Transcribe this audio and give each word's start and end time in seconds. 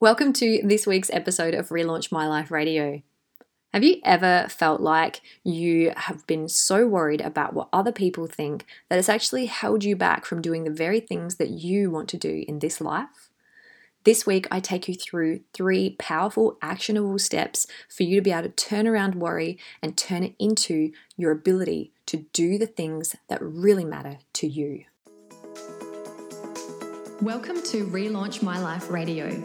Welcome 0.00 0.32
to 0.34 0.60
this 0.62 0.86
week's 0.86 1.10
episode 1.12 1.54
of 1.54 1.70
Relaunch 1.70 2.12
My 2.12 2.28
Life 2.28 2.52
Radio. 2.52 3.02
Have 3.74 3.82
you 3.82 3.96
ever 4.04 4.46
felt 4.48 4.80
like 4.80 5.20
you 5.42 5.92
have 5.96 6.24
been 6.28 6.48
so 6.48 6.86
worried 6.86 7.20
about 7.20 7.52
what 7.52 7.68
other 7.72 7.90
people 7.90 8.28
think 8.28 8.64
that 8.88 9.00
it's 9.00 9.08
actually 9.08 9.46
held 9.46 9.82
you 9.82 9.96
back 9.96 10.24
from 10.24 10.40
doing 10.40 10.62
the 10.62 10.70
very 10.70 11.00
things 11.00 11.34
that 11.38 11.50
you 11.50 11.90
want 11.90 12.08
to 12.10 12.16
do 12.16 12.44
in 12.46 12.60
this 12.60 12.80
life? 12.80 13.28
This 14.04 14.24
week, 14.24 14.46
I 14.52 14.60
take 14.60 14.86
you 14.86 14.94
through 14.94 15.40
three 15.52 15.96
powerful, 15.98 16.58
actionable 16.62 17.18
steps 17.18 17.66
for 17.88 18.04
you 18.04 18.14
to 18.14 18.22
be 18.22 18.30
able 18.30 18.44
to 18.44 18.50
turn 18.50 18.86
around 18.86 19.16
worry 19.16 19.58
and 19.82 19.96
turn 19.96 20.22
it 20.22 20.36
into 20.38 20.92
your 21.16 21.32
ability 21.32 21.92
to 22.06 22.18
do 22.32 22.56
the 22.56 22.68
things 22.68 23.16
that 23.26 23.42
really 23.42 23.84
matter 23.84 24.18
to 24.34 24.46
you. 24.46 24.84
Welcome 27.20 27.60
to 27.64 27.84
Relaunch 27.88 28.44
My 28.44 28.60
Life 28.60 28.92
Radio 28.92 29.44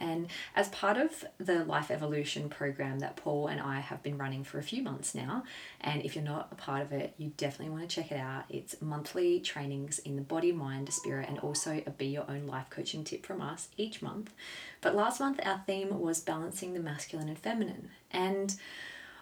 And 0.00 0.28
as 0.54 0.68
part 0.68 0.96
of 0.96 1.24
the 1.38 1.64
Life 1.64 1.90
Evolution 1.90 2.48
program 2.48 3.00
that 3.00 3.16
Paul 3.16 3.46
and 3.48 3.60
I 3.60 3.80
have 3.80 4.02
been 4.02 4.18
running 4.18 4.44
for 4.44 4.58
a 4.58 4.62
few 4.62 4.82
months 4.82 5.14
now, 5.14 5.44
and 5.80 6.04
if 6.04 6.14
you're 6.14 6.24
not 6.24 6.48
a 6.52 6.54
part 6.54 6.82
of 6.82 6.92
it, 6.92 7.14
you 7.18 7.32
definitely 7.36 7.74
want 7.74 7.88
to 7.88 7.94
check 7.94 8.12
it 8.12 8.18
out. 8.18 8.44
It's 8.48 8.80
monthly 8.80 9.40
trainings 9.40 9.98
in 10.00 10.16
the 10.16 10.22
body, 10.22 10.52
mind, 10.52 10.92
spirit, 10.92 11.28
and 11.28 11.38
also 11.38 11.82
a 11.86 11.90
Be 11.90 12.06
Your 12.06 12.30
Own 12.30 12.46
Life 12.46 12.70
coaching 12.70 13.04
tip 13.04 13.24
from 13.24 13.40
us 13.40 13.68
each 13.76 14.02
month. 14.02 14.32
But 14.80 14.94
last 14.94 15.20
month, 15.20 15.40
our 15.44 15.62
theme 15.66 16.00
was 16.00 16.20
balancing 16.20 16.74
the 16.74 16.80
masculine 16.80 17.28
and 17.28 17.38
feminine. 17.38 17.90
And 18.10 18.54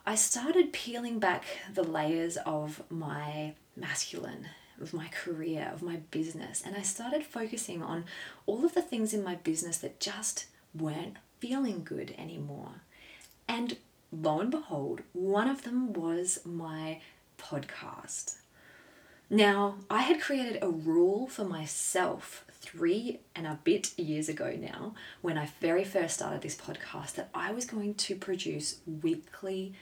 I 0.07 0.15
started 0.17 0.73
peeling 0.73 1.19
back 1.19 1.45
the 1.73 1.83
layers 1.83 2.37
of 2.39 2.83
my 2.91 3.55
masculine 3.77 4.49
of 4.81 4.93
my 4.93 5.09
career, 5.09 5.71
of 5.73 5.83
my 5.83 5.97
business, 6.11 6.63
and 6.65 6.77
I 6.77 6.83
started 6.83 7.25
focusing 7.25 7.83
on 7.83 8.05
all 8.47 8.65
of 8.65 8.75
the 8.75 8.83
things 8.83 9.15
in 9.15 9.23
my 9.23 9.37
business 9.37 9.79
that 9.79 10.01
just 10.01 10.47
weren't 10.75 11.17
feeling 11.41 11.83
good 11.85 12.15
anymore. 12.19 12.83
And 13.49 13.77
lo 14.13 14.41
and 14.41 14.51
behold, 14.51 15.03
one 15.13 15.49
of 15.49 15.63
them 15.63 15.93
was 15.93 16.41
my 16.45 17.01
podcast. 17.39 18.37
Now, 19.31 19.77
I 19.91 20.03
had 20.03 20.21
created 20.21 20.59
a 20.63 20.69
rule 20.69 21.27
for 21.27 21.45
myself 21.45 22.45
three 22.53 23.21
and 23.35 23.47
a 23.47 23.59
bit 23.65 23.99
years 23.99 24.29
ago 24.29 24.57
now 24.59 24.95
when 25.23 25.37
I 25.37 25.49
very 25.61 25.85
first 25.85 26.15
started 26.15 26.43
this 26.43 26.57
podcast 26.57 27.15
that 27.15 27.31
I 27.35 27.53
was 27.53 27.65
going 27.65 27.95
to 27.95 28.17
produce 28.17 28.79
weekly 29.03 29.75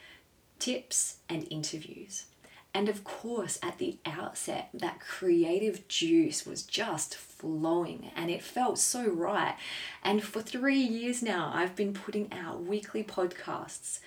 tips 0.58 1.16
and 1.28 1.47
interviews. 1.50 2.26
And 2.75 2.88
of 2.88 3.05
course, 3.05 3.59
at 3.62 3.78
the 3.78 3.99
outset, 4.06 4.71
that 4.72 4.99
creative 5.00 5.87
juice 5.88 6.47
was 6.47 6.62
just 6.62 7.15
flowing 7.15 8.10
and 8.16 8.31
it 8.31 8.43
felt 8.43 8.78
so 8.78 9.06
right. 9.09 9.56
And 10.03 10.22
for 10.22 10.41
three 10.41 10.81
years 10.81 11.22
now, 11.22 11.50
I've 11.55 11.77
been 11.77 11.93
putting 11.93 12.32
out 12.32 12.65
weekly 12.65 13.05
podcasts. 13.05 14.00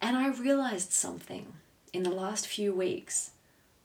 And 0.00 0.16
I 0.16 0.28
realized 0.28 0.92
something 0.92 1.54
in 1.92 2.04
the 2.04 2.10
last 2.10 2.46
few 2.46 2.72
weeks. 2.72 3.30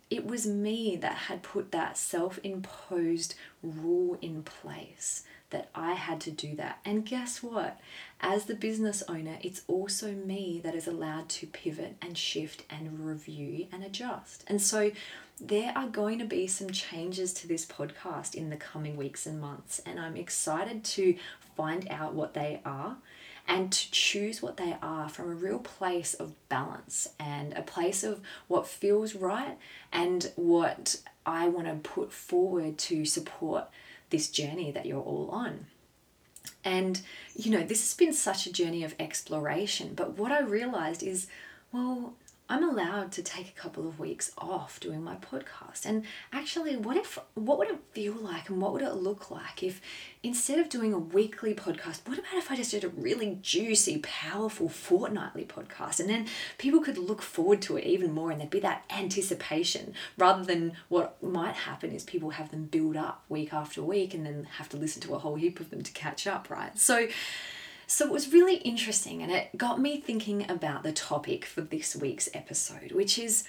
It 0.10 0.26
was 0.26 0.46
me 0.46 0.96
that 0.98 1.14
had 1.14 1.44
put 1.44 1.72
that 1.72 1.98
self 1.98 2.40
imposed 2.44 3.36
rule 3.64 4.18
in 4.22 4.44
place 4.44 5.24
that 5.50 5.70
I 5.74 5.94
had 5.94 6.22
to 6.22 6.32
do 6.32 6.56
that. 6.56 6.80
And 6.86 7.06
guess 7.06 7.42
what? 7.42 7.80
As 8.22 8.46
the 8.46 8.56
business 8.56 9.02
owner, 9.08 9.38
it's 9.42 9.62
also 9.68 10.12
me 10.12 10.62
that 10.64 10.76
is 10.76 10.88
allowed 10.88 11.30
to 11.30 11.48
pivot 11.48 11.96
and 12.02 12.18
shift 12.18 12.64
and 12.70 13.06
review 13.06 13.68
and 13.72 13.84
adjust. 13.84 14.44
And 14.48 14.62
so 14.62 14.92
there 15.42 15.72
are 15.76 15.88
going 15.88 16.20
to 16.20 16.26
be 16.26 16.48
some 16.48 16.70
changes 16.70 17.34
to 17.34 17.48
this 17.48 17.66
podcast 17.66 18.36
in 18.36 18.50
the 18.50 18.58
coming 18.58 18.98
weeks 18.98 19.26
and 19.26 19.40
months. 19.40 19.82
And 19.86 20.00
I'm 20.00 20.18
excited 20.18 20.84
to 20.84 21.16
find 21.56 21.88
out 21.90 22.14
what 22.14 22.34
they 22.34 22.62
are 22.66 22.98
and 23.48 23.72
to 23.72 23.92
choose 23.92 24.42
what 24.42 24.58
they 24.58 24.78
are 24.82 25.10
from 25.10 25.32
a 25.32 25.36
real 25.36 25.60
place 25.60 26.14
of 26.14 26.34
balance 26.50 27.10
and 27.20 27.54
a 27.54 27.64
place 27.64 28.04
of 28.04 28.22
what 28.48 28.68
feels 28.68 29.16
right 29.16 29.58
and 29.92 30.32
what 30.36 30.98
I 31.26 31.48
want 31.48 31.68
to 31.68 31.90
put 31.90 32.12
forward 32.12 32.78
to 32.80 33.06
support 33.06 33.66
this 34.10 34.30
journey 34.30 34.72
that 34.72 34.86
you're 34.86 35.02
all 35.02 35.30
on. 35.32 35.68
And, 36.64 37.02
you 37.36 37.52
know, 37.52 37.64
this 37.64 37.82
has 37.82 37.94
been 37.94 38.14
such 38.14 38.46
a 38.46 38.52
journey 38.52 38.84
of 38.84 38.96
exploration. 39.00 39.94
But 39.96 40.18
what 40.18 40.32
I 40.32 40.42
realized 40.42 41.04
is, 41.04 41.28
well, 41.72 42.14
I'm 42.50 42.68
allowed 42.68 43.12
to 43.14 43.22
take 43.22 43.48
a 43.48 43.60
couple 43.60 43.88
of 43.88 44.00
weeks 44.00 44.32
off 44.38 44.80
doing 44.80 45.04
my 45.04 45.16
podcast. 45.18 45.86
And 45.86 46.04
actually, 46.34 46.76
what 46.76 46.98
if 46.98 47.20
what 47.36 47.60
would 47.60 47.70
it 47.70 47.80
feel 47.92 48.16
like 48.16 48.50
and 48.50 48.60
what 48.60 48.74
would 48.74 48.82
it 48.82 48.96
look 48.96 49.30
like 49.30 49.62
if 49.62 49.80
instead 50.24 50.58
of 50.58 50.68
doing 50.68 50.92
a 50.92 50.98
weekly 50.98 51.54
podcast, 51.54 52.00
what 52.06 52.18
about 52.18 52.34
if 52.34 52.52
I 52.52 52.56
just 52.56 52.72
did 52.72 52.84
a 52.84 52.90
really 52.90 53.38
juicy, 53.42 54.00
powerful 54.00 54.68
fortnightly 54.68 55.46
podcast 55.46 56.00
and 56.00 56.10
then 56.10 56.26
people 56.58 56.82
could 56.82 56.98
look 56.98 57.22
forward 57.22 57.62
to 57.64 57.78
it 57.78 57.86
even 57.86 58.12
more 58.12 58.32
and 58.32 58.42
there'd 58.42 58.50
be 58.50 58.60
that 58.62 58.84
anticipation 58.90 59.94
rather 60.18 60.44
than 60.44 60.74
what 60.90 61.22
might 61.24 61.56
happen 61.56 61.92
is 61.92 62.04
people 62.04 62.32
have 62.32 62.50
them 62.50 62.66
build 62.66 62.98
up 62.98 63.24
week 63.30 63.54
after 63.54 63.82
week 63.82 64.14
and 64.14 64.26
then 64.26 64.48
have 64.58 64.68
to 64.70 64.78
listen 64.78 65.02
to 65.04 65.14
a 65.14 65.20
whole 65.20 65.36
heap 65.36 65.60
of 65.60 65.70
them 65.70 65.84
to 65.84 65.92
catch 65.92 66.26
up, 66.26 66.50
right? 66.50 66.78
So 66.78 67.08
so 67.90 68.06
it 68.06 68.12
was 68.12 68.32
really 68.32 68.58
interesting 68.58 69.24
and 69.24 69.32
it 69.32 69.58
got 69.58 69.82
me 69.82 70.00
thinking 70.00 70.50
about 70.50 70.84
the 70.84 70.92
topic 70.92 71.44
for 71.44 71.62
this 71.62 71.96
week's 71.96 72.30
episode, 72.36 72.92
which 72.92 73.18
is 73.18 73.46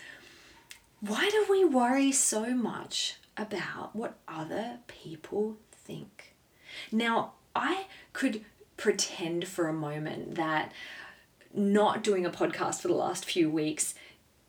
why 1.00 1.28
do 1.28 1.44
we 1.50 1.62
worry 1.62 2.10
so 2.10 2.54
much 2.54 3.16
about 3.36 3.94
what 3.94 4.16
other 4.26 4.78
people 4.86 5.58
think? 5.70 6.34
Now, 6.90 7.32
I 7.54 7.84
could 8.14 8.42
pretend 8.78 9.46
for 9.46 9.68
a 9.68 9.74
moment 9.74 10.36
that 10.36 10.72
not 11.52 12.02
doing 12.02 12.24
a 12.24 12.30
podcast 12.30 12.80
for 12.80 12.88
the 12.88 12.94
last 12.94 13.26
few 13.26 13.50
weeks 13.50 13.94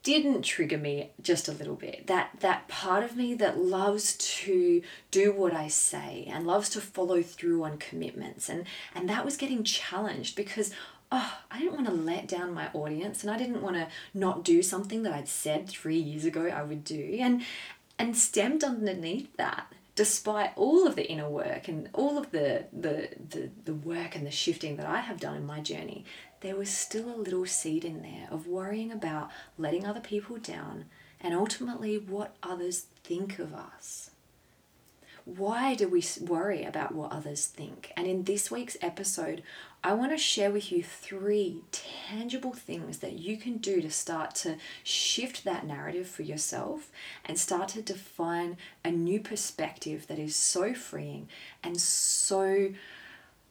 didn't 0.03 0.41
trigger 0.41 0.77
me 0.77 1.11
just 1.21 1.47
a 1.47 1.51
little 1.51 1.75
bit. 1.75 2.07
That 2.07 2.31
that 2.39 2.67
part 2.67 3.03
of 3.03 3.15
me 3.15 3.33
that 3.35 3.59
loves 3.59 4.15
to 4.15 4.81
do 5.11 5.31
what 5.31 5.53
I 5.53 5.67
say 5.67 6.27
and 6.27 6.47
loves 6.47 6.69
to 6.69 6.81
follow 6.81 7.21
through 7.21 7.63
on 7.63 7.77
commitments 7.77 8.49
and 8.49 8.65
and 8.95 9.07
that 9.09 9.25
was 9.25 9.37
getting 9.37 9.63
challenged 9.63 10.35
because 10.35 10.71
oh, 11.11 11.39
I 11.51 11.59
didn't 11.59 11.73
want 11.73 11.87
to 11.87 11.93
let 11.93 12.27
down 12.27 12.53
my 12.53 12.69
audience 12.73 13.21
and 13.21 13.31
I 13.31 13.37
didn't 13.37 13.61
want 13.61 13.75
to 13.75 13.87
not 14.13 14.43
do 14.43 14.63
something 14.63 15.03
that 15.03 15.13
I'd 15.13 15.27
said 15.27 15.67
3 15.67 15.97
years 15.97 16.25
ago 16.25 16.45
I 16.47 16.63
would 16.63 16.83
do. 16.83 17.17
And 17.19 17.43
and 17.99 18.17
stemmed 18.17 18.63
underneath 18.63 19.35
that 19.37 19.71
despite 19.93 20.51
all 20.55 20.87
of 20.87 20.95
the 20.95 21.07
inner 21.11 21.29
work 21.29 21.67
and 21.67 21.89
all 21.93 22.17
of 22.17 22.31
the, 22.31 22.65
the 22.73 23.09
the 23.29 23.51
the 23.65 23.73
work 23.73 24.15
and 24.15 24.25
the 24.25 24.31
shifting 24.31 24.77
that 24.77 24.87
I 24.87 25.01
have 25.01 25.19
done 25.19 25.35
in 25.37 25.45
my 25.45 25.59
journey 25.59 26.05
there 26.41 26.55
was 26.55 26.69
still 26.69 27.09
a 27.09 27.15
little 27.15 27.45
seed 27.45 27.85
in 27.85 28.01
there 28.01 28.27
of 28.29 28.47
worrying 28.47 28.91
about 28.91 29.29
letting 29.57 29.85
other 29.85 29.99
people 29.99 30.37
down 30.37 30.85
and 31.21 31.33
ultimately 31.33 31.97
what 31.97 32.35
others 32.43 32.85
think 33.03 33.39
of 33.39 33.53
us. 33.53 34.09
Why 35.23 35.75
do 35.75 35.87
we 35.87 36.03
worry 36.19 36.63
about 36.63 36.95
what 36.95 37.11
others 37.11 37.45
think? 37.45 37.93
And 37.95 38.07
in 38.07 38.23
this 38.23 38.49
week's 38.49 38.75
episode, 38.81 39.43
I 39.83 39.93
want 39.93 40.11
to 40.13 40.17
share 40.17 40.49
with 40.49 40.71
you 40.71 40.81
three 40.81 41.61
tangible 41.71 42.53
things 42.53 42.97
that 42.99 43.19
you 43.19 43.37
can 43.37 43.57
do 43.57 43.81
to 43.81 43.91
start 43.91 44.33
to 44.35 44.57
shift 44.83 45.43
that 45.43 45.67
narrative 45.67 46.07
for 46.07 46.23
yourself 46.23 46.91
and 47.23 47.37
start 47.37 47.69
to 47.69 47.83
define 47.83 48.57
a 48.83 48.89
new 48.89 49.19
perspective 49.19 50.07
that 50.07 50.17
is 50.17 50.35
so 50.35 50.73
freeing 50.73 51.29
and 51.63 51.79
so 51.79 52.69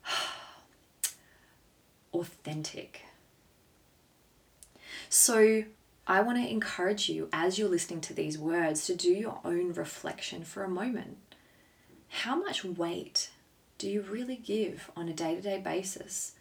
authentic. 2.13 3.03
So, 5.09 5.65
I 6.07 6.23
want 6.23 6.39
to 6.39 6.51
encourage 6.51 7.09
you 7.09 7.29
as 7.33 7.59
you're 7.59 7.69
listening 7.69 8.01
to 8.03 8.15
these 8.15 8.37
words 8.37 8.85
to 8.87 8.97
do 8.97 9.11
your 9.11 9.39
own 9.45 9.73
reflection 9.73 10.45
for 10.45 10.65
a 10.65 10.69
moment. 10.69 11.19
How 12.09 12.35
much 12.35 12.65
weight 12.65 13.31
do 13.79 13.89
you 13.89 14.03
really 14.03 14.37
give 14.37 14.91
on 14.97 15.09
a 15.09 15.13
day 15.13 15.37
to 15.37 15.41
day 15.41 15.61
basis 15.61 16.33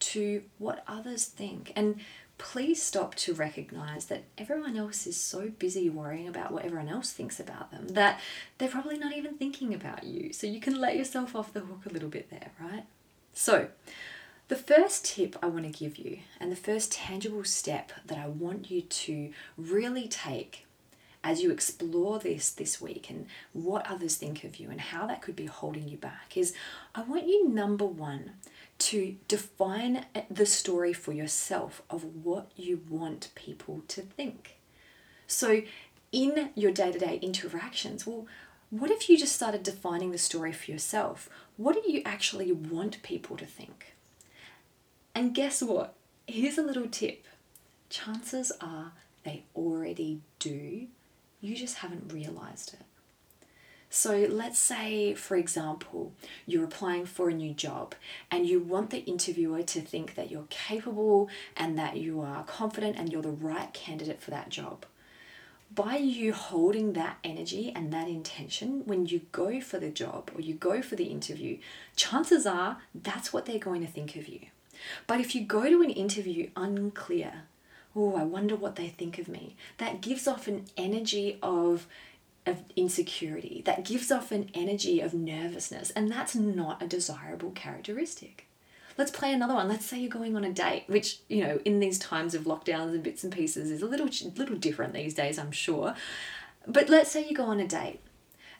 to 0.00 0.42
what 0.58 0.84
others 0.86 1.24
think? 1.24 1.72
And 1.74 2.00
please 2.38 2.82
stop 2.82 3.14
to 3.14 3.32
recognize 3.32 4.06
that 4.06 4.24
everyone 4.36 4.76
else 4.76 5.06
is 5.06 5.16
so 5.16 5.48
busy 5.58 5.88
worrying 5.88 6.28
about 6.28 6.52
what 6.52 6.64
everyone 6.64 6.88
else 6.88 7.12
thinks 7.12 7.40
about 7.40 7.70
them 7.70 7.88
that 7.88 8.20
they're 8.58 8.68
probably 8.68 8.98
not 8.98 9.16
even 9.16 9.34
thinking 9.38 9.72
about 9.72 10.04
you. 10.04 10.32
So 10.32 10.46
you 10.46 10.60
can 10.60 10.78
let 10.78 10.96
yourself 10.96 11.34
off 11.34 11.54
the 11.54 11.60
hook 11.60 11.86
a 11.86 11.92
little 11.92 12.10
bit 12.10 12.28
there, 12.30 12.50
right? 12.60 12.84
So, 13.32 13.68
the 14.48 14.56
first 14.56 15.04
tip 15.04 15.36
I 15.42 15.46
want 15.46 15.64
to 15.64 15.78
give 15.78 15.98
you, 15.98 16.18
and 16.38 16.52
the 16.52 16.56
first 16.56 16.92
tangible 16.92 17.44
step 17.44 17.92
that 18.06 18.18
I 18.18 18.28
want 18.28 18.70
you 18.70 18.82
to 18.82 19.30
really 19.56 20.06
take 20.06 20.66
as 21.24 21.42
you 21.42 21.50
explore 21.50 22.20
this 22.20 22.50
this 22.50 22.80
week 22.80 23.10
and 23.10 23.26
what 23.52 23.90
others 23.90 24.14
think 24.14 24.44
of 24.44 24.60
you 24.60 24.70
and 24.70 24.80
how 24.80 25.08
that 25.08 25.20
could 25.20 25.34
be 25.34 25.46
holding 25.46 25.88
you 25.88 25.96
back, 25.96 26.36
is 26.36 26.54
I 26.94 27.02
want 27.02 27.26
you, 27.26 27.48
number 27.48 27.84
one, 27.84 28.32
to 28.78 29.16
define 29.26 30.06
uh, 30.14 30.20
the 30.30 30.46
story 30.46 30.92
for 30.92 31.12
yourself 31.12 31.82
of 31.90 32.04
what 32.24 32.52
you 32.54 32.82
want 32.88 33.30
people 33.34 33.82
to 33.88 34.02
think. 34.02 34.58
So, 35.26 35.62
in 36.12 36.50
your 36.54 36.70
day 36.70 36.92
to 36.92 36.98
day 36.98 37.18
interactions, 37.20 38.06
well, 38.06 38.28
what 38.70 38.92
if 38.92 39.10
you 39.10 39.18
just 39.18 39.34
started 39.34 39.64
defining 39.64 40.12
the 40.12 40.18
story 40.18 40.52
for 40.52 40.70
yourself? 40.70 41.28
What 41.56 41.74
do 41.74 41.90
you 41.90 42.02
actually 42.04 42.52
want 42.52 43.02
people 43.02 43.36
to 43.38 43.46
think? 43.46 43.95
And 45.16 45.34
guess 45.34 45.62
what? 45.62 45.94
Here's 46.26 46.58
a 46.58 46.62
little 46.62 46.88
tip 46.88 47.24
chances 47.88 48.52
are 48.60 48.92
they 49.24 49.44
already 49.56 50.20
do, 50.38 50.88
you 51.40 51.56
just 51.56 51.76
haven't 51.76 52.12
realized 52.12 52.74
it. 52.74 52.84
So, 53.88 54.26
let's 54.28 54.58
say, 54.58 55.14
for 55.14 55.38
example, 55.38 56.12
you're 56.44 56.64
applying 56.64 57.06
for 57.06 57.30
a 57.30 57.34
new 57.34 57.54
job 57.54 57.94
and 58.30 58.44
you 58.44 58.60
want 58.60 58.90
the 58.90 59.06
interviewer 59.06 59.62
to 59.62 59.80
think 59.80 60.16
that 60.16 60.30
you're 60.30 60.48
capable 60.50 61.30
and 61.56 61.78
that 61.78 61.96
you 61.96 62.20
are 62.20 62.44
confident 62.44 62.98
and 62.98 63.10
you're 63.10 63.22
the 63.22 63.30
right 63.30 63.72
candidate 63.72 64.20
for 64.20 64.32
that 64.32 64.50
job. 64.50 64.84
By 65.74 65.96
you 65.96 66.34
holding 66.34 66.92
that 66.92 67.16
energy 67.24 67.72
and 67.74 67.90
that 67.90 68.08
intention 68.08 68.82
when 68.84 69.06
you 69.06 69.22
go 69.32 69.62
for 69.62 69.78
the 69.78 69.88
job 69.88 70.30
or 70.34 70.42
you 70.42 70.52
go 70.52 70.82
for 70.82 70.94
the 70.94 71.04
interview, 71.04 71.56
chances 71.96 72.44
are 72.44 72.82
that's 72.94 73.32
what 73.32 73.46
they're 73.46 73.58
going 73.58 73.80
to 73.80 73.90
think 73.90 74.14
of 74.14 74.28
you. 74.28 74.48
But 75.06 75.20
if 75.20 75.34
you 75.34 75.44
go 75.44 75.68
to 75.68 75.82
an 75.82 75.90
interview 75.90 76.50
unclear, 76.56 77.42
oh, 77.94 78.14
I 78.14 78.24
wonder 78.24 78.56
what 78.56 78.76
they 78.76 78.88
think 78.88 79.18
of 79.18 79.28
me, 79.28 79.56
that 79.78 80.00
gives 80.00 80.28
off 80.28 80.46
an 80.48 80.66
energy 80.76 81.38
of, 81.42 81.86
of 82.44 82.62
insecurity, 82.76 83.62
that 83.64 83.84
gives 83.84 84.12
off 84.12 84.32
an 84.32 84.50
energy 84.54 85.00
of 85.00 85.14
nervousness, 85.14 85.90
and 85.90 86.10
that's 86.10 86.34
not 86.34 86.82
a 86.82 86.86
desirable 86.86 87.50
characteristic. 87.52 88.46
Let's 88.98 89.10
play 89.10 89.32
another 89.32 89.54
one. 89.54 89.68
Let's 89.68 89.84
say 89.84 89.98
you're 89.98 90.08
going 90.08 90.36
on 90.36 90.44
a 90.44 90.52
date, 90.52 90.84
which, 90.86 91.20
you 91.28 91.42
know, 91.42 91.60
in 91.64 91.80
these 91.80 91.98
times 91.98 92.34
of 92.34 92.44
lockdowns 92.44 92.94
and 92.94 93.02
bits 93.02 93.24
and 93.24 93.32
pieces 93.32 93.70
is 93.70 93.82
a 93.82 93.86
little 93.86 94.08
little 94.36 94.56
different 94.56 94.94
these 94.94 95.12
days, 95.12 95.38
I'm 95.38 95.52
sure. 95.52 95.94
But 96.66 96.88
let's 96.88 97.10
say 97.10 97.26
you 97.26 97.36
go 97.36 97.44
on 97.44 97.60
a 97.60 97.68
date. 97.68 98.00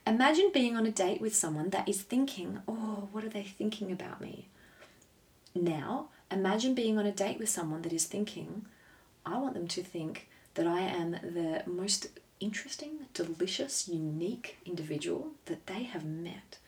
Imagine 0.07 0.51
being 0.53 0.77
on 0.77 0.87
a 0.87 0.91
date 0.93 1.21
with 1.21 1.35
someone 1.35 1.71
that 1.71 1.89
is 1.89 2.03
thinking, 2.03 2.61
"Oh, 2.69 3.09
what 3.13 3.25
are 3.25 3.31
they 3.31 3.43
thinking 3.43 3.91
about 3.91 4.21
me?" 4.21 4.49
Now, 5.57 6.09
imagine 6.31 6.75
being 6.75 6.99
on 6.99 7.07
a 7.07 7.13
date 7.13 7.39
with 7.39 7.49
someone 7.49 7.83
that 7.83 7.93
is 7.93 8.05
thinking, 8.05 8.67
I 9.25 9.39
want 9.39 9.55
them 9.55 9.69
to 9.69 9.83
think 9.83 10.29
that 10.55 10.67
I 10.67 10.81
am 10.81 11.13
the 11.13 11.63
most 11.67 12.09
interesting, 12.41 13.07
delicious, 13.15 13.89
unique 13.89 14.59
individual 14.67 15.29
that 15.47 15.67
they 15.67 15.85
have 15.85 16.05
met. 16.05 16.59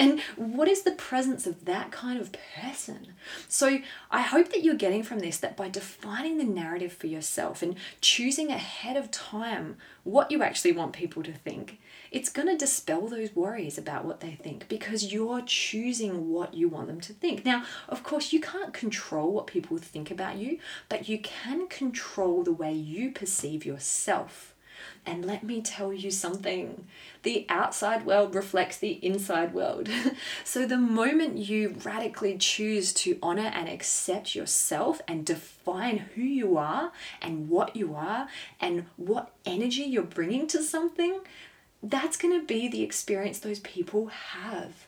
And 0.00 0.20
what 0.36 0.66
is 0.66 0.82
the 0.82 0.92
presence 0.92 1.46
of 1.46 1.66
that 1.66 1.90
kind 1.90 2.18
of 2.18 2.32
person? 2.32 3.08
So, 3.48 3.80
I 4.10 4.22
hope 4.22 4.48
that 4.48 4.64
you're 4.64 4.74
getting 4.74 5.02
from 5.02 5.18
this 5.18 5.36
that 5.38 5.58
by 5.58 5.68
defining 5.68 6.38
the 6.38 6.44
narrative 6.44 6.94
for 6.94 7.06
yourself 7.06 7.62
and 7.62 7.76
choosing 8.00 8.50
ahead 8.50 8.96
of 8.96 9.10
time 9.10 9.76
what 10.02 10.30
you 10.30 10.42
actually 10.42 10.72
want 10.72 10.94
people 10.94 11.22
to 11.24 11.34
think, 11.34 11.78
it's 12.10 12.30
going 12.30 12.48
to 12.48 12.56
dispel 12.56 13.08
those 13.08 13.36
worries 13.36 13.76
about 13.76 14.06
what 14.06 14.20
they 14.20 14.32
think 14.32 14.68
because 14.68 15.12
you're 15.12 15.42
choosing 15.42 16.30
what 16.30 16.54
you 16.54 16.66
want 16.70 16.86
them 16.86 17.02
to 17.02 17.12
think. 17.12 17.44
Now, 17.44 17.64
of 17.86 18.02
course, 18.02 18.32
you 18.32 18.40
can't 18.40 18.72
control 18.72 19.30
what 19.32 19.46
people 19.46 19.76
think 19.76 20.10
about 20.10 20.36
you, 20.36 20.60
but 20.88 21.10
you 21.10 21.18
can 21.18 21.68
control 21.68 22.42
the 22.42 22.52
way 22.52 22.72
you 22.72 23.12
perceive 23.12 23.66
yourself. 23.66 24.49
And 25.06 25.24
let 25.24 25.42
me 25.42 25.62
tell 25.62 25.92
you 25.92 26.10
something 26.10 26.86
the 27.22 27.46
outside 27.48 28.06
world 28.06 28.34
reflects 28.34 28.76
the 28.76 28.92
inside 29.04 29.54
world. 29.54 29.88
so, 30.44 30.66
the 30.66 30.78
moment 30.78 31.38
you 31.38 31.76
radically 31.84 32.36
choose 32.38 32.92
to 32.94 33.18
honor 33.22 33.50
and 33.54 33.68
accept 33.68 34.34
yourself 34.34 35.00
and 35.08 35.24
define 35.24 35.98
who 35.98 36.22
you 36.22 36.56
are 36.56 36.92
and 37.20 37.48
what 37.48 37.76
you 37.76 37.94
are 37.94 38.28
and 38.60 38.86
what 38.96 39.32
energy 39.44 39.82
you're 39.82 40.02
bringing 40.02 40.46
to 40.48 40.62
something, 40.62 41.20
that's 41.82 42.16
going 42.16 42.38
to 42.38 42.46
be 42.46 42.68
the 42.68 42.82
experience 42.82 43.38
those 43.38 43.60
people 43.60 44.06
have. 44.08 44.86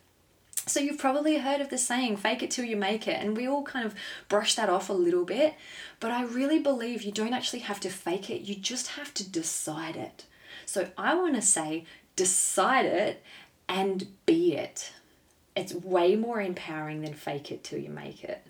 So 0.67 0.79
you've 0.79 0.99
probably 0.99 1.39
heard 1.39 1.61
of 1.61 1.71
the 1.71 1.79
saying, 1.79 2.19
fake 2.19 2.43
it 2.43 2.51
till 2.51 2.65
you 2.65 2.77
make 2.77 3.09
it. 3.09 3.21
And 3.21 3.37
we 3.37 3.49
all 3.49 3.65
kind 3.65 3.85
of 3.85 3.95
brush 4.29 4.55
that 4.55 4.69
off 4.69 4.89
a 4.89 4.95
little 4.95 5.25
bit. 5.25 5.55
But 5.99 6.13
I 6.13 6.23
really 6.25 6.61
believe 6.61 7.03
you 7.03 7.13
don't 7.13 7.33
actually 7.33 7.61
have 7.61 7.81
to 7.81 7.91
fake 7.91 8.31
it, 8.31 8.43
you 8.43 8.55
just 8.55 8.89
have 8.89 9.13
to 9.15 9.29
decide 9.29 9.97
it. 9.97 10.25
So 10.67 10.89
I 10.97 11.15
want 11.15 11.35
to 11.35 11.43
say, 11.43 11.85
decide 12.15 12.87
it 12.87 13.23
and 13.69 14.07
be 14.25 14.55
it. 14.55 14.93
It's 15.57 15.75
way 15.75 16.17
more 16.17 16.41
empowering 16.41 17.03
than 17.03 17.15
fake 17.15 17.51
it 17.51 17.65
till 17.65 17.79
you 17.79 17.91
make 17.91 18.25
it, 18.25 18.47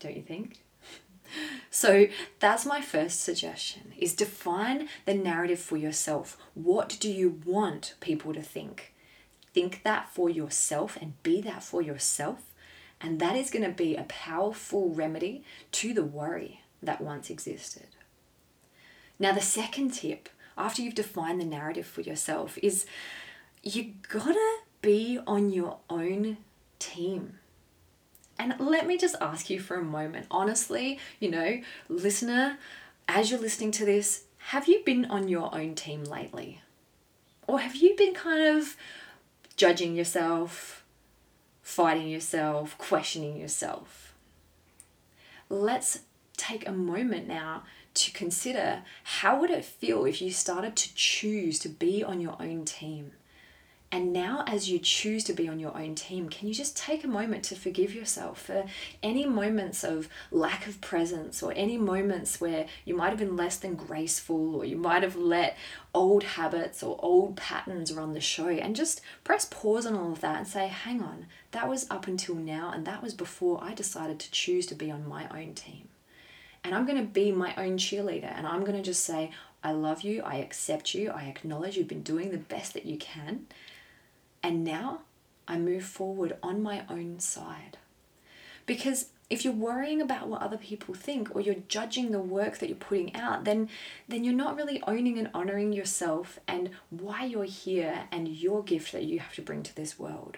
don't 0.00 0.16
you 0.16 0.22
think? 0.22 0.58
So 1.70 2.06
that's 2.38 2.64
my 2.64 2.80
first 2.80 3.22
suggestion 3.22 3.92
is 3.98 4.14
define 4.14 4.88
the 5.04 5.14
narrative 5.14 5.58
for 5.58 5.76
yourself. 5.76 6.38
What 6.52 6.96
do 7.00 7.10
you 7.10 7.40
want 7.44 7.94
people 7.98 8.32
to 8.34 8.42
think? 8.42 8.93
Think 9.54 9.82
that 9.84 10.08
for 10.08 10.28
yourself 10.28 10.98
and 11.00 11.22
be 11.22 11.40
that 11.42 11.62
for 11.62 11.80
yourself. 11.80 12.42
And 13.00 13.20
that 13.20 13.36
is 13.36 13.50
going 13.50 13.64
to 13.64 13.70
be 13.70 13.96
a 13.96 14.04
powerful 14.04 14.90
remedy 14.90 15.44
to 15.72 15.94
the 15.94 16.04
worry 16.04 16.60
that 16.82 17.00
once 17.00 17.30
existed. 17.30 17.86
Now, 19.18 19.32
the 19.32 19.40
second 19.40 19.94
tip, 19.94 20.28
after 20.58 20.82
you've 20.82 20.94
defined 20.94 21.40
the 21.40 21.44
narrative 21.44 21.86
for 21.86 22.00
yourself, 22.00 22.58
is 22.62 22.86
you 23.62 23.94
gotta 24.08 24.58
be 24.82 25.18
on 25.26 25.50
your 25.50 25.78
own 25.88 26.36
team. 26.78 27.38
And 28.38 28.54
let 28.58 28.86
me 28.86 28.98
just 28.98 29.16
ask 29.20 29.48
you 29.48 29.60
for 29.60 29.76
a 29.76 29.84
moment 29.84 30.26
honestly, 30.30 30.98
you 31.20 31.30
know, 31.30 31.60
listener, 31.88 32.58
as 33.08 33.30
you're 33.30 33.40
listening 33.40 33.70
to 33.72 33.84
this, 33.84 34.24
have 34.48 34.68
you 34.68 34.82
been 34.84 35.06
on 35.06 35.28
your 35.28 35.54
own 35.54 35.74
team 35.74 36.04
lately? 36.04 36.60
Or 37.46 37.60
have 37.60 37.76
you 37.76 37.94
been 37.96 38.14
kind 38.14 38.58
of 38.58 38.76
judging 39.56 39.94
yourself, 39.94 40.84
fighting 41.62 42.08
yourself, 42.08 42.76
questioning 42.78 43.36
yourself. 43.36 44.14
Let's 45.48 46.00
take 46.36 46.66
a 46.66 46.72
moment 46.72 47.28
now 47.28 47.62
to 47.94 48.12
consider 48.12 48.82
how 49.04 49.40
would 49.40 49.50
it 49.50 49.64
feel 49.64 50.04
if 50.04 50.20
you 50.20 50.30
started 50.30 50.74
to 50.76 50.94
choose 50.94 51.58
to 51.60 51.68
be 51.68 52.02
on 52.02 52.20
your 52.20 52.36
own 52.40 52.64
team 52.64 53.12
and 53.94 54.12
now, 54.12 54.42
as 54.48 54.68
you 54.68 54.80
choose 54.80 55.22
to 55.22 55.32
be 55.32 55.46
on 55.46 55.60
your 55.60 55.72
own 55.76 55.94
team, 55.94 56.28
can 56.28 56.48
you 56.48 56.52
just 56.52 56.76
take 56.76 57.04
a 57.04 57.06
moment 57.06 57.44
to 57.44 57.54
forgive 57.54 57.94
yourself 57.94 58.42
for 58.42 58.64
any 59.04 59.24
moments 59.24 59.84
of 59.84 60.08
lack 60.32 60.66
of 60.66 60.80
presence 60.80 61.44
or 61.44 61.52
any 61.54 61.78
moments 61.78 62.40
where 62.40 62.66
you 62.84 62.96
might 62.96 63.10
have 63.10 63.20
been 63.20 63.36
less 63.36 63.56
than 63.56 63.76
graceful 63.76 64.56
or 64.56 64.64
you 64.64 64.76
might 64.76 65.04
have 65.04 65.14
let 65.14 65.56
old 65.94 66.24
habits 66.24 66.82
or 66.82 66.98
old 67.04 67.36
patterns 67.36 67.92
run 67.92 68.14
the 68.14 68.20
show? 68.20 68.48
And 68.48 68.74
just 68.74 69.00
press 69.22 69.46
pause 69.48 69.86
on 69.86 69.94
all 69.94 70.10
of 70.10 70.20
that 70.22 70.38
and 70.38 70.48
say, 70.48 70.66
hang 70.66 71.00
on, 71.00 71.26
that 71.52 71.68
was 71.68 71.88
up 71.88 72.08
until 72.08 72.34
now, 72.34 72.72
and 72.74 72.84
that 72.86 73.00
was 73.00 73.14
before 73.14 73.62
I 73.62 73.74
decided 73.74 74.18
to 74.18 74.30
choose 74.32 74.66
to 74.66 74.74
be 74.74 74.90
on 74.90 75.08
my 75.08 75.28
own 75.28 75.54
team. 75.54 75.86
And 76.64 76.74
I'm 76.74 76.84
going 76.84 76.98
to 76.98 77.04
be 77.04 77.30
my 77.30 77.54
own 77.56 77.78
cheerleader 77.78 78.36
and 78.36 78.44
I'm 78.44 78.62
going 78.62 78.76
to 78.76 78.82
just 78.82 79.04
say, 79.04 79.30
I 79.62 79.70
love 79.70 80.02
you, 80.02 80.20
I 80.22 80.38
accept 80.38 80.94
you, 80.94 81.10
I 81.10 81.26
acknowledge 81.26 81.76
you've 81.76 81.86
been 81.86 82.02
doing 82.02 82.32
the 82.32 82.38
best 82.38 82.74
that 82.74 82.86
you 82.86 82.98
can 82.98 83.46
and 84.44 84.62
now 84.62 85.00
I 85.48 85.56
move 85.56 85.84
forward 85.84 86.36
on 86.42 86.62
my 86.62 86.84
own 86.90 87.18
side. 87.18 87.78
Because 88.66 89.08
if 89.30 89.42
you're 89.42 89.54
worrying 89.54 90.02
about 90.02 90.28
what 90.28 90.42
other 90.42 90.58
people 90.58 90.94
think 90.94 91.34
or 91.34 91.40
you're 91.40 91.56
judging 91.66 92.12
the 92.12 92.20
work 92.20 92.58
that 92.58 92.68
you're 92.68 92.76
putting 92.76 93.16
out, 93.16 93.44
then 93.44 93.70
then 94.06 94.22
you're 94.22 94.34
not 94.34 94.54
really 94.54 94.82
owning 94.86 95.18
and 95.18 95.30
honoring 95.32 95.72
yourself 95.72 96.38
and 96.46 96.70
why 96.90 97.24
you're 97.24 97.44
here 97.44 98.04
and 98.12 98.28
your 98.28 98.62
gift 98.62 98.92
that 98.92 99.04
you 99.04 99.18
have 99.18 99.34
to 99.34 99.42
bring 99.42 99.62
to 99.62 99.74
this 99.74 99.98
world. 99.98 100.36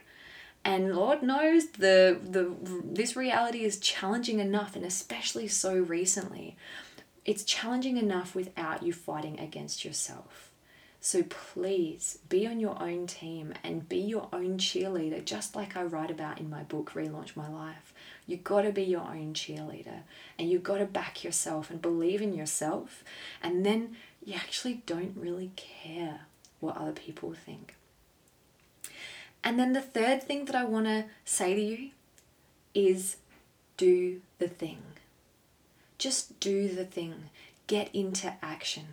And 0.65 0.95
Lord 0.95 1.25
knows 1.25 1.67
the 1.71 2.19
the 2.23 2.55
this 2.63 3.17
reality 3.17 3.65
is 3.65 3.81
challenging 3.81 4.39
enough 4.39 4.77
and 4.77 4.85
especially 4.85 5.49
so 5.49 5.75
recently 5.75 6.57
it's 7.25 7.43
challenging 7.43 7.97
enough 7.97 8.37
without 8.37 8.85
you 8.85 8.93
fighting 8.93 9.41
against 9.41 9.85
yourself. 9.85 10.53
So 11.07 11.23
please 11.23 12.19
be 12.29 12.49
on 12.49 12.59
your 12.59 12.83
own 12.83 13.07
team 13.07 13.55
and 13.63 13.89
be 13.89 13.99
your 13.99 14.29
own 14.33 14.59
cheerleader, 14.59 15.25
just 15.25 15.55
like 15.55 15.77
I 15.77 15.85
write 15.85 16.11
about 16.11 16.41
in 16.41 16.51
my 16.51 16.65
book, 16.65 16.95
Relaunch 16.95 17.37
My 17.37 17.49
Life. 17.49 17.95
You've 18.27 18.43
got 18.43 18.63
to 18.63 18.73
be 18.73 18.83
your 18.83 19.03
own 19.03 19.33
cheerleader 19.33 20.01
and 20.37 20.51
you've 20.51 20.65
got 20.65 20.79
to 20.79 20.85
back 20.85 21.23
yourself 21.23 21.71
and 21.71 21.81
believe 21.81 22.21
in 22.21 22.35
yourself. 22.35 23.05
And 23.41 23.65
then 23.65 23.95
you 24.25 24.35
actually 24.35 24.83
don't 24.85 25.17
really 25.17 25.53
care 25.55 26.23
what 26.59 26.77
other 26.77 26.91
people 26.91 27.33
think. 27.35 27.77
And 29.45 29.61
then 29.61 29.75
the 29.75 29.81
third 29.81 30.25
thing 30.25 30.47
that 30.47 30.57
I 30.57 30.65
want 30.65 30.87
to 30.87 31.05
say 31.25 31.55
to 31.55 31.63
you 31.63 31.91
is 32.75 33.19
do 33.77 34.23
the 34.41 34.49
thing. 34.49 34.83
Just 35.99 36.41
do 36.41 36.69
the 36.69 36.85
thing. 36.85 37.31
Get 37.69 37.95
into 37.95 38.35
action 38.43 38.87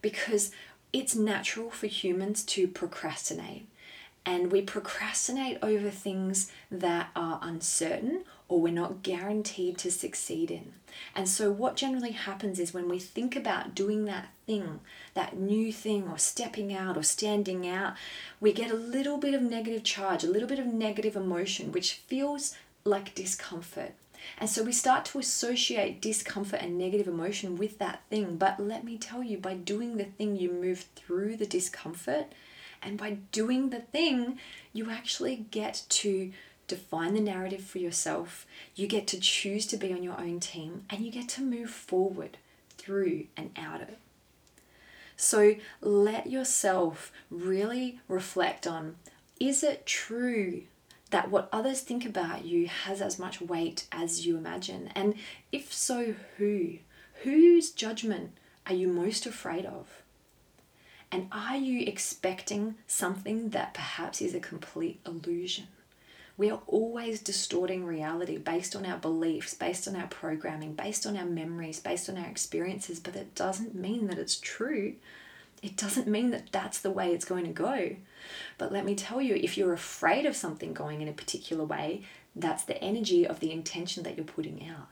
because 0.00 0.52
it's 0.92 1.14
natural 1.14 1.70
for 1.70 1.86
humans 1.86 2.42
to 2.44 2.68
procrastinate. 2.68 3.68
And 4.24 4.50
we 4.50 4.60
procrastinate 4.62 5.58
over 5.62 5.88
things 5.88 6.50
that 6.70 7.10
are 7.14 7.38
uncertain 7.42 8.24
or 8.48 8.60
we're 8.60 8.72
not 8.72 9.02
guaranteed 9.02 9.78
to 9.78 9.90
succeed 9.90 10.50
in. 10.50 10.72
And 11.14 11.28
so, 11.28 11.50
what 11.50 11.76
generally 11.76 12.12
happens 12.12 12.58
is 12.58 12.72
when 12.72 12.88
we 12.88 12.98
think 12.98 13.36
about 13.36 13.74
doing 13.74 14.04
that 14.04 14.28
thing, 14.46 14.80
that 15.14 15.36
new 15.36 15.72
thing, 15.72 16.08
or 16.08 16.18
stepping 16.18 16.72
out 16.72 16.96
or 16.96 17.02
standing 17.02 17.68
out, 17.68 17.94
we 18.40 18.52
get 18.52 18.70
a 18.70 18.76
little 18.76 19.18
bit 19.18 19.34
of 19.34 19.42
negative 19.42 19.82
charge, 19.82 20.24
a 20.24 20.30
little 20.30 20.48
bit 20.48 20.58
of 20.58 20.66
negative 20.66 21.16
emotion, 21.16 21.72
which 21.72 21.94
feels 21.94 22.54
like 22.84 23.14
discomfort. 23.14 23.94
And 24.38 24.48
so 24.48 24.62
we 24.62 24.72
start 24.72 25.04
to 25.06 25.18
associate 25.18 26.00
discomfort 26.00 26.60
and 26.62 26.78
negative 26.78 27.08
emotion 27.08 27.56
with 27.56 27.78
that 27.78 28.02
thing. 28.10 28.36
But 28.36 28.60
let 28.60 28.84
me 28.84 28.98
tell 28.98 29.22
you, 29.22 29.38
by 29.38 29.54
doing 29.54 29.96
the 29.96 30.04
thing, 30.04 30.36
you 30.36 30.50
move 30.50 30.86
through 30.94 31.36
the 31.36 31.46
discomfort. 31.46 32.26
And 32.82 32.98
by 32.98 33.18
doing 33.32 33.70
the 33.70 33.80
thing, 33.80 34.38
you 34.72 34.90
actually 34.90 35.46
get 35.50 35.84
to 35.88 36.32
define 36.68 37.14
the 37.14 37.20
narrative 37.20 37.62
for 37.62 37.78
yourself. 37.78 38.46
You 38.74 38.86
get 38.86 39.06
to 39.08 39.20
choose 39.20 39.66
to 39.66 39.76
be 39.76 39.92
on 39.92 40.02
your 40.02 40.18
own 40.18 40.40
team 40.40 40.84
and 40.90 41.04
you 41.04 41.10
get 41.10 41.28
to 41.30 41.42
move 41.42 41.70
forward 41.70 42.38
through 42.76 43.26
and 43.36 43.50
out 43.56 43.80
of 43.80 43.88
it. 43.88 43.98
So 45.16 45.56
let 45.80 46.28
yourself 46.28 47.12
really 47.30 48.00
reflect 48.08 48.66
on 48.66 48.96
is 49.40 49.62
it 49.62 49.86
true 49.86 50.62
that 51.10 51.30
what 51.30 51.48
others 51.52 51.80
think 51.80 52.04
about 52.04 52.44
you 52.44 52.66
has 52.66 53.00
as 53.00 53.18
much 53.18 53.40
weight 53.40 53.86
as 53.92 54.26
you 54.26 54.36
imagine? 54.36 54.90
And 54.94 55.14
if 55.52 55.72
so, 55.72 56.14
who? 56.36 56.78
Whose 57.22 57.70
judgment 57.70 58.32
are 58.66 58.74
you 58.74 58.88
most 58.88 59.26
afraid 59.26 59.64
of? 59.64 60.02
And 61.10 61.28
are 61.30 61.56
you 61.56 61.86
expecting 61.86 62.74
something 62.86 63.50
that 63.50 63.74
perhaps 63.74 64.20
is 64.20 64.34
a 64.34 64.40
complete 64.40 65.00
illusion? 65.06 65.68
We 66.36 66.50
are 66.50 66.60
always 66.66 67.20
distorting 67.20 67.86
reality 67.86 68.36
based 68.36 68.76
on 68.76 68.84
our 68.84 68.98
beliefs, 68.98 69.54
based 69.54 69.88
on 69.88 69.96
our 69.96 70.08
programming, 70.08 70.74
based 70.74 71.06
on 71.06 71.16
our 71.16 71.24
memories, 71.24 71.80
based 71.80 72.10
on 72.10 72.18
our 72.18 72.26
experiences, 72.26 73.00
but 73.00 73.16
it 73.16 73.34
doesn't 73.34 73.74
mean 73.74 74.08
that 74.08 74.18
it's 74.18 74.38
true. 74.38 74.96
It 75.62 75.76
doesn't 75.76 76.06
mean 76.06 76.30
that 76.30 76.52
that's 76.52 76.80
the 76.80 76.90
way 76.90 77.12
it's 77.12 77.24
going 77.24 77.44
to 77.44 77.52
go. 77.52 77.96
But 78.58 78.72
let 78.72 78.84
me 78.84 78.94
tell 78.94 79.20
you, 79.20 79.34
if 79.34 79.56
you're 79.56 79.72
afraid 79.72 80.26
of 80.26 80.36
something 80.36 80.72
going 80.72 81.00
in 81.00 81.08
a 81.08 81.12
particular 81.12 81.64
way, 81.64 82.02
that's 82.34 82.64
the 82.64 82.82
energy 82.82 83.26
of 83.26 83.40
the 83.40 83.50
intention 83.50 84.02
that 84.02 84.16
you're 84.16 84.24
putting 84.24 84.68
out. 84.68 84.88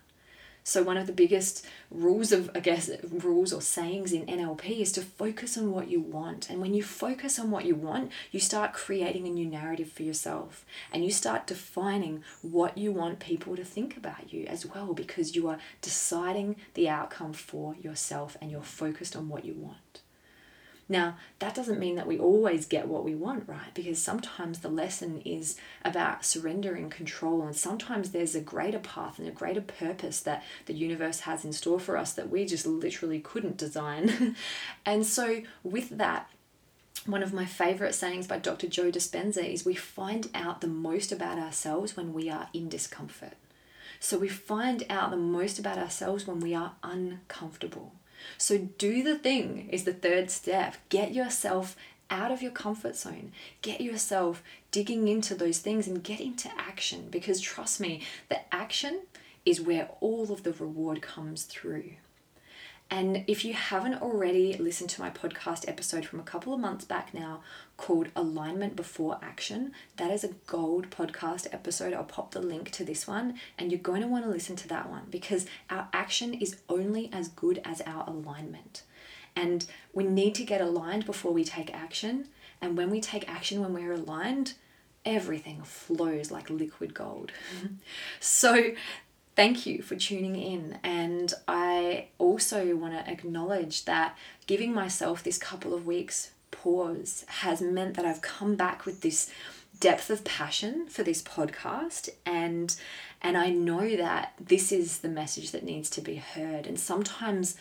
So, 0.66 0.82
one 0.82 0.96
of 0.96 1.06
the 1.06 1.12
biggest 1.12 1.66
rules 1.90 2.32
of, 2.32 2.50
I 2.54 2.60
guess, 2.60 2.90
rules 3.02 3.52
or 3.52 3.60
sayings 3.60 4.14
in 4.14 4.24
NLP 4.24 4.80
is 4.80 4.92
to 4.92 5.02
focus 5.02 5.58
on 5.58 5.70
what 5.70 5.90
you 5.90 6.00
want. 6.00 6.48
And 6.48 6.58
when 6.58 6.72
you 6.72 6.82
focus 6.82 7.38
on 7.38 7.50
what 7.50 7.66
you 7.66 7.74
want, 7.74 8.10
you 8.32 8.40
start 8.40 8.72
creating 8.72 9.26
a 9.26 9.30
new 9.30 9.44
narrative 9.44 9.92
for 9.92 10.04
yourself 10.04 10.64
and 10.90 11.04
you 11.04 11.10
start 11.10 11.46
defining 11.46 12.24
what 12.40 12.78
you 12.78 12.92
want 12.92 13.18
people 13.18 13.56
to 13.56 13.64
think 13.64 13.98
about 13.98 14.32
you 14.32 14.46
as 14.46 14.64
well 14.64 14.94
because 14.94 15.36
you 15.36 15.48
are 15.48 15.58
deciding 15.82 16.56
the 16.72 16.88
outcome 16.88 17.34
for 17.34 17.74
yourself 17.76 18.34
and 18.40 18.50
you're 18.50 18.62
focused 18.62 19.14
on 19.14 19.28
what 19.28 19.44
you 19.44 19.52
want. 19.52 20.00
Now, 20.88 21.16
that 21.38 21.54
doesn't 21.54 21.78
mean 21.78 21.94
that 21.96 22.06
we 22.06 22.18
always 22.18 22.66
get 22.66 22.88
what 22.88 23.04
we 23.04 23.14
want, 23.14 23.48
right? 23.48 23.72
Because 23.72 24.02
sometimes 24.02 24.58
the 24.58 24.68
lesson 24.68 25.22
is 25.24 25.56
about 25.82 26.24
surrendering 26.24 26.90
control, 26.90 27.42
and 27.42 27.56
sometimes 27.56 28.10
there's 28.10 28.34
a 28.34 28.40
greater 28.40 28.78
path 28.78 29.18
and 29.18 29.26
a 29.26 29.32
greater 29.32 29.62
purpose 29.62 30.20
that 30.20 30.44
the 30.66 30.74
universe 30.74 31.20
has 31.20 31.44
in 31.44 31.52
store 31.52 31.80
for 31.80 31.96
us 31.96 32.12
that 32.12 32.28
we 32.28 32.44
just 32.44 32.66
literally 32.66 33.18
couldn't 33.18 33.56
design. 33.56 34.36
and 34.86 35.06
so, 35.06 35.42
with 35.62 35.88
that, 35.96 36.28
one 37.06 37.22
of 37.22 37.32
my 37.32 37.44
favorite 37.44 37.94
sayings 37.94 38.26
by 38.26 38.38
Dr. 38.38 38.66
Joe 38.66 38.90
Dispenza 38.90 39.46
is 39.46 39.64
we 39.64 39.74
find 39.74 40.28
out 40.34 40.60
the 40.60 40.66
most 40.66 41.12
about 41.12 41.38
ourselves 41.38 41.96
when 41.96 42.12
we 42.12 42.30
are 42.30 42.48
in 42.52 42.68
discomfort. 42.68 43.34
So 44.00 44.18
we 44.18 44.28
find 44.28 44.84
out 44.88 45.10
the 45.10 45.16
most 45.16 45.58
about 45.58 45.78
ourselves 45.78 46.26
when 46.26 46.40
we 46.40 46.54
are 46.54 46.72
uncomfortable. 46.82 47.92
So, 48.38 48.58
do 48.78 49.02
the 49.02 49.18
thing 49.18 49.68
is 49.70 49.84
the 49.84 49.92
third 49.92 50.30
step. 50.30 50.76
Get 50.88 51.12
yourself 51.12 51.76
out 52.10 52.30
of 52.30 52.42
your 52.42 52.52
comfort 52.52 52.96
zone. 52.96 53.32
Get 53.62 53.80
yourself 53.80 54.42
digging 54.70 55.08
into 55.08 55.34
those 55.34 55.58
things 55.58 55.86
and 55.86 56.02
get 56.02 56.20
into 56.20 56.50
action 56.56 57.08
because 57.10 57.40
trust 57.40 57.80
me, 57.80 58.02
the 58.28 58.40
action 58.54 59.02
is 59.44 59.60
where 59.60 59.88
all 60.00 60.32
of 60.32 60.42
the 60.42 60.52
reward 60.52 61.02
comes 61.02 61.44
through. 61.44 61.92
And 62.94 63.24
if 63.26 63.44
you 63.44 63.54
haven't 63.54 64.00
already 64.00 64.56
listened 64.56 64.88
to 64.90 65.00
my 65.00 65.10
podcast 65.10 65.68
episode 65.68 66.06
from 66.06 66.20
a 66.20 66.22
couple 66.22 66.54
of 66.54 66.60
months 66.60 66.84
back 66.84 67.12
now 67.12 67.40
called 67.76 68.06
Alignment 68.14 68.76
Before 68.76 69.18
Action, 69.20 69.72
that 69.96 70.12
is 70.12 70.22
a 70.22 70.34
gold 70.46 70.90
podcast 70.90 71.48
episode. 71.52 71.92
I'll 71.92 72.04
pop 72.04 72.30
the 72.30 72.40
link 72.40 72.70
to 72.70 72.84
this 72.84 73.04
one, 73.04 73.34
and 73.58 73.72
you're 73.72 73.80
going 73.80 74.02
to 74.02 74.06
want 74.06 74.24
to 74.26 74.30
listen 74.30 74.54
to 74.54 74.68
that 74.68 74.88
one 74.88 75.08
because 75.10 75.44
our 75.70 75.88
action 75.92 76.34
is 76.34 76.58
only 76.68 77.10
as 77.12 77.26
good 77.26 77.60
as 77.64 77.80
our 77.80 78.04
alignment. 78.06 78.84
And 79.34 79.66
we 79.92 80.04
need 80.04 80.36
to 80.36 80.44
get 80.44 80.60
aligned 80.60 81.04
before 81.04 81.32
we 81.32 81.42
take 81.42 81.74
action. 81.74 82.28
And 82.60 82.76
when 82.76 82.90
we 82.90 83.00
take 83.00 83.28
action, 83.28 83.60
when 83.60 83.74
we're 83.74 83.94
aligned, 83.94 84.54
everything 85.04 85.62
flows 85.62 86.30
like 86.30 86.48
liquid 86.48 86.94
gold. 86.94 87.32
so 88.20 88.70
thank 89.36 89.66
you 89.66 89.82
for 89.82 89.96
tuning 89.96 90.36
in. 90.36 90.78
And 90.82 91.32
I 91.48 92.08
also 92.18 92.76
want 92.76 92.94
to 92.94 93.10
acknowledge 93.10 93.84
that 93.84 94.16
giving 94.46 94.72
myself 94.72 95.22
this 95.22 95.38
couple 95.38 95.74
of 95.74 95.86
weeks 95.86 96.30
pause 96.50 97.24
has 97.28 97.60
meant 97.60 97.94
that 97.96 98.04
I've 98.04 98.22
come 98.22 98.54
back 98.54 98.84
with 98.84 99.00
this 99.00 99.30
depth 99.80 100.08
of 100.08 100.24
passion 100.24 100.86
for 100.86 101.02
this 101.02 101.20
podcast 101.20 102.08
and 102.24 102.74
and 103.20 103.36
I 103.36 103.50
know 103.50 103.96
that 103.96 104.34
this 104.38 104.70
is 104.70 104.98
the 104.98 105.08
message 105.08 105.50
that 105.50 105.64
needs 105.64 105.90
to 105.90 106.00
be 106.00 106.16
heard 106.16 106.66
and 106.66 106.78
sometimes 106.78 107.56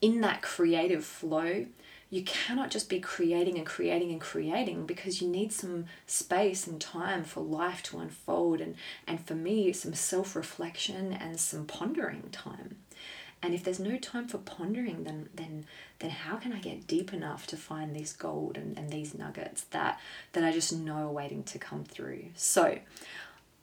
in 0.00 0.22
that 0.22 0.42
creative 0.42 1.04
flow 1.04 1.66
you 2.12 2.22
cannot 2.24 2.70
just 2.70 2.90
be 2.90 3.00
creating 3.00 3.56
and 3.56 3.66
creating 3.66 4.10
and 4.10 4.20
creating 4.20 4.84
because 4.84 5.22
you 5.22 5.28
need 5.28 5.50
some 5.50 5.86
space 6.06 6.66
and 6.66 6.78
time 6.78 7.24
for 7.24 7.40
life 7.40 7.82
to 7.82 7.98
unfold 7.98 8.60
and 8.60 8.74
and 9.06 9.26
for 9.26 9.34
me 9.34 9.72
some 9.72 9.94
self-reflection 9.94 11.14
and 11.14 11.40
some 11.40 11.64
pondering 11.64 12.24
time. 12.30 12.76
And 13.42 13.54
if 13.54 13.64
there's 13.64 13.80
no 13.80 13.96
time 13.96 14.28
for 14.28 14.36
pondering 14.36 15.04
then 15.04 15.30
then 15.34 15.64
then 16.00 16.10
how 16.10 16.36
can 16.36 16.52
i 16.52 16.58
get 16.58 16.86
deep 16.86 17.14
enough 17.14 17.46
to 17.46 17.56
find 17.56 17.96
this 17.96 18.12
gold 18.12 18.58
and, 18.58 18.76
and 18.76 18.90
these 18.90 19.14
nuggets 19.14 19.64
that 19.70 19.98
that 20.32 20.44
i 20.44 20.52
just 20.52 20.70
know 20.70 21.08
are 21.08 21.10
waiting 21.10 21.42
to 21.44 21.58
come 21.58 21.82
through? 21.82 22.26
So 22.36 22.78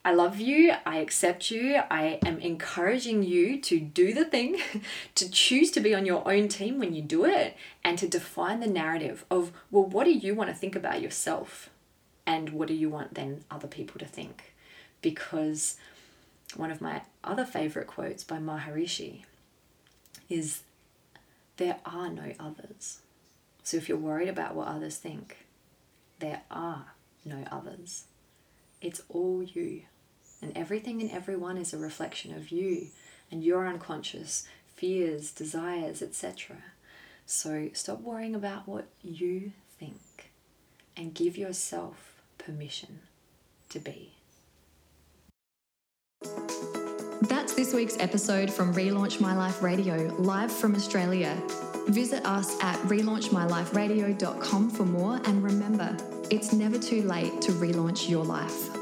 I 0.02 0.12
love 0.12 0.40
you. 0.40 0.72
I 0.86 0.98
accept 0.98 1.50
you. 1.50 1.80
I 1.90 2.18
am 2.24 2.38
encouraging 2.38 3.22
you 3.22 3.60
to 3.60 3.78
do 3.78 4.14
the 4.14 4.24
thing, 4.24 4.58
to 5.14 5.30
choose 5.30 5.70
to 5.72 5.80
be 5.80 5.94
on 5.94 6.06
your 6.06 6.26
own 6.30 6.48
team 6.48 6.78
when 6.78 6.94
you 6.94 7.02
do 7.02 7.26
it, 7.26 7.56
and 7.84 7.98
to 7.98 8.08
define 8.08 8.60
the 8.60 8.66
narrative 8.66 9.26
of, 9.30 9.52
well, 9.70 9.84
what 9.84 10.04
do 10.04 10.12
you 10.12 10.34
want 10.34 10.48
to 10.48 10.56
think 10.56 10.74
about 10.74 11.02
yourself? 11.02 11.68
And 12.26 12.50
what 12.50 12.68
do 12.68 12.74
you 12.74 12.88
want 12.88 13.14
then 13.14 13.44
other 13.50 13.68
people 13.68 13.98
to 13.98 14.06
think? 14.06 14.54
Because 15.02 15.76
one 16.56 16.70
of 16.70 16.80
my 16.80 17.02
other 17.22 17.44
favorite 17.44 17.86
quotes 17.86 18.24
by 18.24 18.38
Maharishi 18.38 19.24
is, 20.30 20.62
There 21.58 21.76
are 21.84 22.08
no 22.08 22.32
others. 22.40 23.00
So 23.62 23.76
if 23.76 23.88
you're 23.88 23.98
worried 23.98 24.28
about 24.28 24.54
what 24.54 24.68
others 24.68 24.96
think, 24.96 25.46
there 26.20 26.40
are 26.50 26.86
no 27.24 27.44
others. 27.52 28.04
It's 28.80 29.02
all 29.10 29.42
you. 29.42 29.82
And 30.42 30.56
everything 30.56 31.00
and 31.00 31.10
everyone 31.10 31.56
is 31.56 31.74
a 31.74 31.78
reflection 31.78 32.34
of 32.34 32.50
you 32.50 32.88
and 33.30 33.44
your 33.44 33.66
unconscious 33.66 34.46
fears, 34.74 35.30
desires, 35.30 36.02
etc. 36.02 36.56
So 37.26 37.70
stop 37.74 38.00
worrying 38.00 38.34
about 38.34 38.66
what 38.66 38.86
you 39.02 39.52
think 39.78 40.32
and 40.96 41.14
give 41.14 41.36
yourself 41.36 42.22
permission 42.38 43.00
to 43.68 43.78
be. 43.78 44.12
That's 47.22 47.54
this 47.54 47.74
week's 47.74 47.98
episode 47.98 48.50
from 48.50 48.74
Relaunch 48.74 49.20
My 49.20 49.36
Life 49.36 49.62
Radio, 49.62 50.14
live 50.18 50.50
from 50.50 50.74
Australia. 50.74 51.36
Visit 51.88 52.24
us 52.24 52.60
at 52.62 52.76
relaunchmyliferadio.com 52.80 54.70
for 54.70 54.84
more 54.84 55.20
and 55.24 55.42
remember, 55.42 55.96
it's 56.30 56.52
never 56.52 56.78
too 56.78 57.02
late 57.02 57.40
to 57.42 57.52
relaunch 57.52 58.08
your 58.08 58.24
life. 58.24 58.79